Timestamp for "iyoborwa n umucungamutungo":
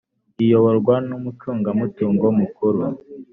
0.43-2.25